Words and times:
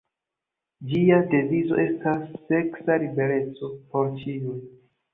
Ĝia 0.93 1.19
devizo 1.35 1.79
estas 1.85 2.25
"seksa 2.49 3.01
libereco 3.07 3.73
por 3.93 4.15
ĉiuj". 4.27 4.61